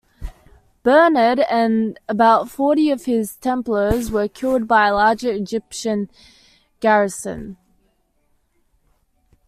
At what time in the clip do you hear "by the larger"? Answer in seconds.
4.67-5.29